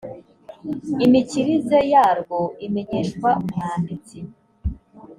imikirize 1.05 1.79
yarwo 1.93 2.39
imenyeshwa 2.65 3.29
umwanditsi 3.43 4.19